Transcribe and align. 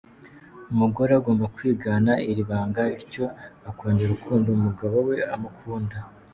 Umugore 0.73 1.11
agomba 1.19 1.45
kwigana 1.55 2.11
iri 2.29 2.43
banga 2.49 2.81
bityo 2.91 3.25
akongera 3.69 4.07
urukundo 4.11 4.47
umugabo 4.51 4.95
we 5.07 5.17
amukunda. 5.35 5.97